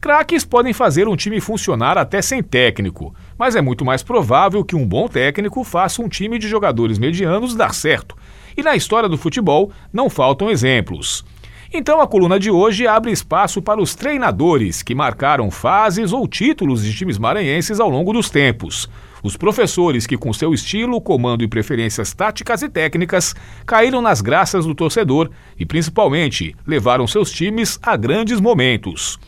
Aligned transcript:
Craques 0.00 0.44
podem 0.44 0.72
fazer 0.72 1.08
um 1.08 1.16
time 1.16 1.40
funcionar 1.40 1.98
até 1.98 2.22
sem 2.22 2.40
técnico, 2.40 3.12
mas 3.36 3.56
é 3.56 3.60
muito 3.60 3.84
mais 3.84 4.00
provável 4.00 4.64
que 4.64 4.76
um 4.76 4.86
bom 4.86 5.08
técnico 5.08 5.64
faça 5.64 6.00
um 6.00 6.08
time 6.08 6.38
de 6.38 6.46
jogadores 6.46 7.00
medianos 7.00 7.56
dar 7.56 7.74
certo. 7.74 8.16
E 8.56 8.62
na 8.62 8.76
história 8.76 9.08
do 9.08 9.18
futebol 9.18 9.72
não 9.92 10.08
faltam 10.08 10.50
exemplos. 10.50 11.24
Então 11.72 12.00
a 12.00 12.06
coluna 12.06 12.38
de 12.38 12.48
hoje 12.48 12.86
abre 12.86 13.10
espaço 13.10 13.60
para 13.60 13.82
os 13.82 13.96
treinadores 13.96 14.84
que 14.84 14.94
marcaram 14.94 15.50
fases 15.50 16.12
ou 16.12 16.28
títulos 16.28 16.84
de 16.84 16.94
times 16.94 17.18
maranhenses 17.18 17.80
ao 17.80 17.90
longo 17.90 18.12
dos 18.12 18.30
tempos. 18.30 18.88
Os 19.20 19.36
professores 19.36 20.06
que, 20.06 20.16
com 20.16 20.32
seu 20.32 20.54
estilo, 20.54 21.00
comando 21.00 21.42
e 21.42 21.48
preferências 21.48 22.14
táticas 22.14 22.62
e 22.62 22.68
técnicas, 22.68 23.34
caíram 23.66 24.00
nas 24.00 24.20
graças 24.20 24.64
do 24.64 24.76
torcedor 24.76 25.28
e, 25.58 25.66
principalmente, 25.66 26.54
levaram 26.64 27.04
seus 27.04 27.32
times 27.32 27.80
a 27.82 27.96
grandes 27.96 28.40
momentos. 28.40 29.18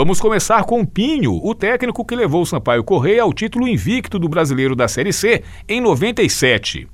Vamos 0.00 0.18
começar 0.18 0.64
com 0.64 0.82
Pinho, 0.82 1.38
o 1.44 1.54
técnico 1.54 2.06
que 2.06 2.16
levou 2.16 2.40
o 2.40 2.46
Sampaio 2.46 2.82
Correia 2.82 3.22
ao 3.22 3.34
título 3.34 3.68
invicto 3.68 4.18
do 4.18 4.30
brasileiro 4.30 4.74
da 4.74 4.88
Série 4.88 5.12
C 5.12 5.44
em 5.68 5.78
97. 5.78 6.88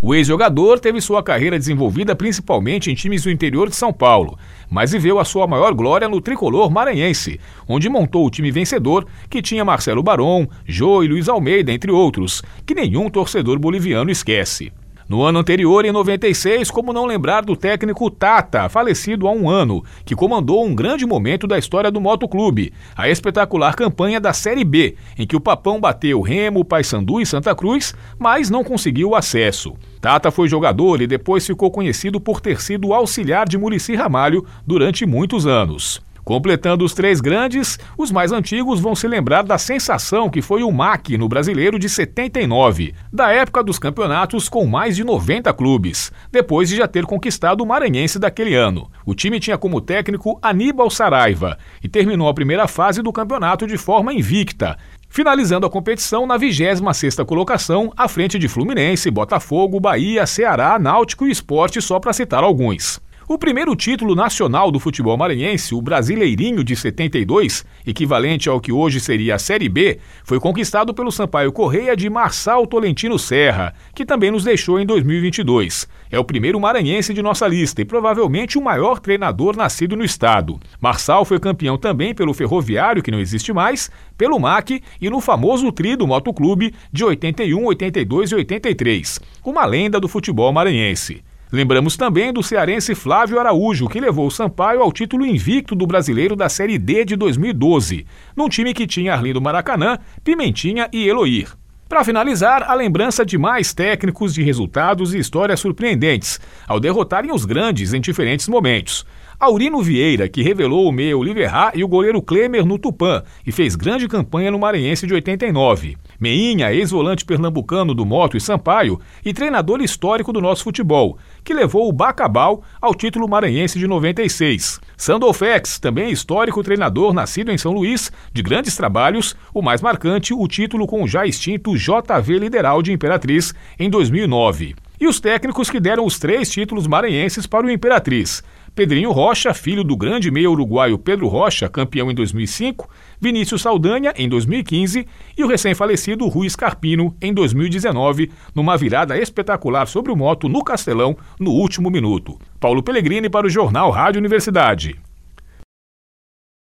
O 0.00 0.14
ex-jogador 0.14 0.80
teve 0.80 0.98
sua 1.02 1.22
carreira 1.22 1.58
desenvolvida 1.58 2.16
principalmente 2.16 2.90
em 2.90 2.94
times 2.94 3.24
do 3.24 3.30
interior 3.30 3.68
de 3.68 3.76
São 3.76 3.92
Paulo, 3.92 4.38
mas 4.70 4.92
viveu 4.92 5.18
a 5.18 5.24
sua 5.26 5.46
maior 5.46 5.74
glória 5.74 6.08
no 6.08 6.18
tricolor 6.18 6.70
maranhense, 6.70 7.38
onde 7.68 7.90
montou 7.90 8.24
o 8.24 8.30
time 8.30 8.50
vencedor 8.50 9.06
que 9.28 9.42
tinha 9.42 9.62
Marcelo 9.62 10.02
Baron, 10.02 10.46
Jô 10.64 11.02
e 11.02 11.08
Luiz 11.08 11.28
Almeida, 11.28 11.70
entre 11.70 11.92
outros, 11.92 12.42
que 12.64 12.74
nenhum 12.74 13.10
torcedor 13.10 13.58
boliviano 13.58 14.10
esquece. 14.10 14.72
No 15.08 15.22
ano 15.22 15.38
anterior, 15.38 15.84
em 15.84 15.92
96, 15.92 16.68
como 16.68 16.92
não 16.92 17.06
lembrar 17.06 17.44
do 17.44 17.54
técnico 17.54 18.10
Tata, 18.10 18.68
falecido 18.68 19.28
há 19.28 19.30
um 19.30 19.48
ano, 19.48 19.84
que 20.04 20.16
comandou 20.16 20.66
um 20.66 20.74
grande 20.74 21.06
momento 21.06 21.46
da 21.46 21.56
história 21.56 21.92
do 21.92 22.00
motoclube, 22.00 22.72
a 22.96 23.08
espetacular 23.08 23.76
campanha 23.76 24.18
da 24.18 24.32
Série 24.32 24.64
B, 24.64 24.96
em 25.16 25.24
que 25.24 25.36
o 25.36 25.40
Papão 25.40 25.80
bateu 25.80 26.20
Remo, 26.20 26.64
Paysandu 26.64 27.20
e 27.20 27.26
Santa 27.26 27.54
Cruz, 27.54 27.94
mas 28.18 28.50
não 28.50 28.64
conseguiu 28.64 29.14
acesso. 29.14 29.74
Tata 30.00 30.32
foi 30.32 30.48
jogador 30.48 31.00
e 31.00 31.06
depois 31.06 31.46
ficou 31.46 31.70
conhecido 31.70 32.20
por 32.20 32.40
ter 32.40 32.60
sido 32.60 32.92
auxiliar 32.92 33.48
de 33.48 33.56
Murici 33.56 33.94
Ramalho 33.94 34.44
durante 34.66 35.06
muitos 35.06 35.46
anos. 35.46 36.04
Completando 36.26 36.84
os 36.84 36.92
três 36.92 37.20
grandes, 37.20 37.78
os 37.96 38.10
mais 38.10 38.32
antigos 38.32 38.80
vão 38.80 38.96
se 38.96 39.06
lembrar 39.06 39.44
da 39.44 39.56
sensação 39.58 40.28
que 40.28 40.42
foi 40.42 40.64
o 40.64 40.72
MAC 40.72 41.16
no 41.16 41.28
Brasileiro 41.28 41.78
de 41.78 41.88
79, 41.88 42.92
da 43.12 43.30
época 43.30 43.62
dos 43.62 43.78
campeonatos 43.78 44.48
com 44.48 44.66
mais 44.66 44.96
de 44.96 45.04
90 45.04 45.52
clubes, 45.52 46.10
depois 46.32 46.68
de 46.68 46.78
já 46.78 46.88
ter 46.88 47.06
conquistado 47.06 47.60
o 47.60 47.66
Maranhense 47.66 48.18
daquele 48.18 48.56
ano. 48.56 48.90
O 49.06 49.14
time 49.14 49.38
tinha 49.38 49.56
como 49.56 49.80
técnico 49.80 50.36
Aníbal 50.42 50.90
Saraiva 50.90 51.56
e 51.80 51.88
terminou 51.88 52.28
a 52.28 52.34
primeira 52.34 52.66
fase 52.66 53.02
do 53.02 53.12
campeonato 53.12 53.64
de 53.64 53.78
forma 53.78 54.12
invicta, 54.12 54.76
finalizando 55.08 55.64
a 55.64 55.70
competição 55.70 56.26
na 56.26 56.36
26ª 56.36 57.24
colocação, 57.24 57.92
à 57.96 58.08
frente 58.08 58.36
de 58.36 58.48
Fluminense, 58.48 59.12
Botafogo, 59.12 59.78
Bahia, 59.78 60.26
Ceará, 60.26 60.76
Náutico 60.76 61.24
e 61.28 61.30
Esporte, 61.30 61.80
só 61.80 62.00
para 62.00 62.12
citar 62.12 62.42
alguns. 62.42 63.00
O 63.28 63.36
primeiro 63.36 63.74
título 63.74 64.14
nacional 64.14 64.70
do 64.70 64.78
futebol 64.78 65.16
maranhense, 65.16 65.74
o 65.74 65.82
Brasileirinho 65.82 66.62
de 66.62 66.76
72, 66.76 67.66
equivalente 67.84 68.48
ao 68.48 68.60
que 68.60 68.70
hoje 68.70 69.00
seria 69.00 69.34
a 69.34 69.38
Série 69.38 69.68
B, 69.68 69.98
foi 70.22 70.38
conquistado 70.38 70.94
pelo 70.94 71.10
Sampaio 71.10 71.50
Correia 71.50 71.96
de 71.96 72.08
Marçal 72.08 72.64
Tolentino 72.68 73.18
Serra, 73.18 73.74
que 73.92 74.06
também 74.06 74.30
nos 74.30 74.44
deixou 74.44 74.78
em 74.78 74.86
2022. 74.86 75.88
É 76.08 76.16
o 76.20 76.24
primeiro 76.24 76.60
maranhense 76.60 77.12
de 77.12 77.20
nossa 77.20 77.48
lista 77.48 77.82
e 77.82 77.84
provavelmente 77.84 78.58
o 78.58 78.62
maior 78.62 79.00
treinador 79.00 79.56
nascido 79.56 79.96
no 79.96 80.04
estado. 80.04 80.60
Marçal 80.80 81.24
foi 81.24 81.40
campeão 81.40 81.76
também 81.76 82.14
pelo 82.14 82.32
Ferroviário, 82.32 83.02
que 83.02 83.10
não 83.10 83.18
existe 83.18 83.52
mais, 83.52 83.90
pelo 84.16 84.38
MAC 84.38 84.80
e 85.00 85.10
no 85.10 85.20
famoso 85.20 85.72
tri 85.72 85.96
do 85.96 86.06
Motoclube 86.06 86.72
de 86.92 87.02
81, 87.02 87.64
82 87.64 88.30
e 88.30 88.34
83. 88.36 89.18
Uma 89.44 89.64
lenda 89.66 89.98
do 89.98 90.06
futebol 90.06 90.52
maranhense. 90.52 91.25
Lembramos 91.52 91.96
também 91.96 92.32
do 92.32 92.42
cearense 92.42 92.92
Flávio 92.94 93.38
Araújo, 93.38 93.88
que 93.88 94.00
levou 94.00 94.26
o 94.26 94.30
Sampaio 94.30 94.82
ao 94.82 94.90
título 94.90 95.24
invicto 95.24 95.76
do 95.76 95.86
brasileiro 95.86 96.34
da 96.34 96.48
Série 96.48 96.76
D 96.76 97.04
de 97.04 97.14
2012, 97.14 98.04
num 98.34 98.48
time 98.48 98.74
que 98.74 98.86
tinha 98.86 99.12
Arlindo 99.12 99.40
Maracanã, 99.40 99.96
Pimentinha 100.24 100.88
e 100.92 101.06
Eloir. 101.08 101.56
Para 101.88 102.02
finalizar, 102.02 102.64
a 102.64 102.74
lembrança 102.74 103.24
de 103.24 103.38
mais 103.38 103.72
técnicos 103.72 104.34
de 104.34 104.42
resultados 104.42 105.14
e 105.14 105.18
histórias 105.18 105.60
surpreendentes, 105.60 106.40
ao 106.66 106.80
derrotarem 106.80 107.32
os 107.32 107.44
grandes 107.44 107.94
em 107.94 108.00
diferentes 108.00 108.48
momentos. 108.48 109.06
Aurino 109.38 109.82
Vieira, 109.82 110.30
que 110.30 110.42
revelou 110.42 110.88
o 110.88 110.92
meio 110.92 111.18
Oliverra 111.18 111.70
e 111.74 111.84
o 111.84 111.88
goleiro 111.88 112.22
Klemer 112.22 112.64
no 112.64 112.78
Tupã 112.78 113.22
e 113.46 113.52
fez 113.52 113.76
grande 113.76 114.08
campanha 114.08 114.50
no 114.50 114.58
Maranhense 114.58 115.06
de 115.06 115.12
89. 115.12 115.98
Meinha, 116.18 116.72
ex-volante 116.72 117.22
pernambucano 117.22 117.92
do 117.92 118.06
Moto 118.06 118.38
e 118.38 118.40
Sampaio 118.40 118.98
e 119.22 119.34
treinador 119.34 119.82
histórico 119.82 120.32
do 120.32 120.40
nosso 120.40 120.64
futebol, 120.64 121.18
que 121.44 121.52
levou 121.52 121.86
o 121.86 121.92
Bacabal 121.92 122.62
ao 122.80 122.94
título 122.94 123.28
maranhense 123.28 123.78
de 123.78 123.86
96. 123.86 124.80
Sandolfex, 124.96 125.78
também 125.78 126.10
histórico 126.10 126.62
treinador 126.62 127.12
nascido 127.12 127.52
em 127.52 127.58
São 127.58 127.72
Luís, 127.72 128.10
de 128.32 128.42
grandes 128.42 128.74
trabalhos, 128.74 129.36
o 129.52 129.60
mais 129.60 129.82
marcante, 129.82 130.32
o 130.32 130.48
título 130.48 130.86
com 130.86 131.02
o 131.02 131.08
já 131.08 131.26
extinto 131.26 131.76
JV 131.76 132.38
Lideral 132.38 132.80
de 132.80 132.90
Imperatriz 132.90 133.54
em 133.78 133.90
2009. 133.90 134.74
E 135.00 135.06
os 135.06 135.20
técnicos 135.20 135.68
que 135.68 135.80
deram 135.80 136.04
os 136.04 136.18
três 136.18 136.50
títulos 136.50 136.86
maranhenses 136.86 137.46
para 137.46 137.66
o 137.66 137.70
Imperatriz. 137.70 138.42
Pedrinho 138.74 139.10
Rocha, 139.10 139.54
filho 139.54 139.82
do 139.82 139.96
grande 139.96 140.30
meio 140.30 140.50
uruguaio 140.50 140.98
Pedro 140.98 141.28
Rocha, 141.28 141.66
campeão 141.66 142.10
em 142.10 142.14
2005, 142.14 142.88
Vinícius 143.18 143.62
Saldanha 143.62 144.12
em 144.16 144.28
2015 144.28 145.06
e 145.36 145.42
o 145.42 145.46
recém-falecido 145.46 146.26
Rui 146.28 146.48
Scarpino 146.50 147.16
em 147.20 147.32
2019, 147.32 148.30
numa 148.54 148.76
virada 148.76 149.16
espetacular 149.18 149.86
sobre 149.86 150.12
o 150.12 150.16
moto 150.16 150.46
no 150.48 150.62
Castelão 150.62 151.16
no 151.40 151.52
último 151.52 151.90
minuto. 151.90 152.38
Paulo 152.60 152.82
Pellegrini 152.82 153.30
para 153.30 153.46
o 153.46 153.50
Jornal 153.50 153.90
Rádio 153.90 154.18
Universidade. 154.18 155.05